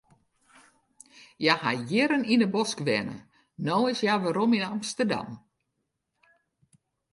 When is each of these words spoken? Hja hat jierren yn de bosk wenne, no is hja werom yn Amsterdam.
Hja 1.43 1.55
hat 1.63 1.81
jierren 1.89 2.27
yn 2.33 2.41
de 2.43 2.49
bosk 2.55 2.79
wenne, 2.87 3.17
no 3.65 3.75
is 3.91 4.01
hja 4.03 4.15
werom 4.23 4.55
yn 4.57 4.67
Amsterdam. 4.75 5.29